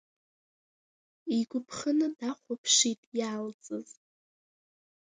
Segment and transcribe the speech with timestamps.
[1.37, 3.89] Игәарԥханы даахәаԥшит иалҵыз.